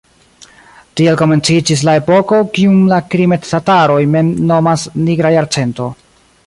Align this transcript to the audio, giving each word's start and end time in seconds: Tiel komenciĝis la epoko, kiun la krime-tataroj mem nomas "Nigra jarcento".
Tiel 1.01 1.19
komenciĝis 1.21 1.83
la 1.89 1.95
epoko, 2.01 2.39
kiun 2.57 2.81
la 2.95 3.01
krime-tataroj 3.13 4.01
mem 4.17 4.35
nomas 4.53 4.91
"Nigra 5.09 5.35
jarcento". 5.39 5.95